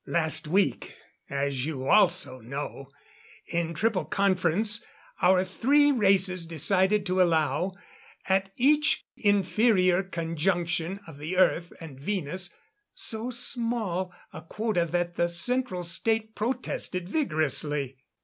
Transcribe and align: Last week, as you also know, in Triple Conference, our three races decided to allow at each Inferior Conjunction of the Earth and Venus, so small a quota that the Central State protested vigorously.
Last 0.07 0.47
week, 0.47 0.97
as 1.29 1.67
you 1.67 1.87
also 1.87 2.39
know, 2.41 2.89
in 3.45 3.75
Triple 3.75 4.05
Conference, 4.05 4.83
our 5.21 5.45
three 5.45 5.91
races 5.91 6.47
decided 6.47 7.05
to 7.05 7.21
allow 7.21 7.73
at 8.27 8.51
each 8.57 9.05
Inferior 9.15 10.01
Conjunction 10.01 11.01
of 11.05 11.19
the 11.19 11.37
Earth 11.37 11.71
and 11.79 11.99
Venus, 11.99 12.49
so 12.95 13.29
small 13.29 14.11
a 14.33 14.41
quota 14.41 14.87
that 14.87 15.17
the 15.17 15.27
Central 15.29 15.83
State 15.83 16.33
protested 16.33 17.07
vigorously. 17.07 17.99